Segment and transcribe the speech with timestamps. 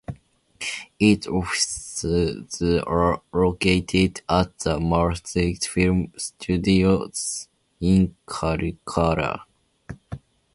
[0.99, 7.47] Its offices are located at the Malta Film Studios
[7.79, 9.41] in Kalkara.